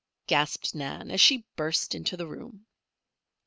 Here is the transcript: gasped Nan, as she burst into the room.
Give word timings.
gasped 0.25 0.73
Nan, 0.73 1.11
as 1.11 1.21
she 1.21 1.45
burst 1.55 1.93
into 1.93 2.17
the 2.17 2.25
room. 2.25 2.65